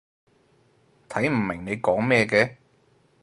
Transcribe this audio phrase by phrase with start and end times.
[1.07, 2.55] 睇唔明你講咩嘅